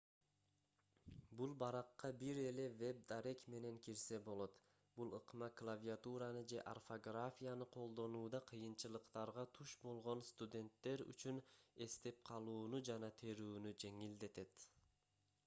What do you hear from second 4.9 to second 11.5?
бул ыкма клавиатураны же орфографияны колдонууда кыйынчылыктарга туш болгон студенттер үчүн